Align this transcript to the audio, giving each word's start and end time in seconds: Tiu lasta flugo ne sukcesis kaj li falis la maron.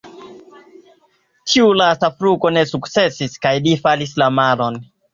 Tiu 1.49 1.67
lasta 1.79 2.09
flugo 2.17 2.53
ne 2.57 2.65
sukcesis 2.73 3.39
kaj 3.47 3.55
li 3.69 3.79
falis 3.87 4.19
la 4.25 4.35
maron. 4.43 4.87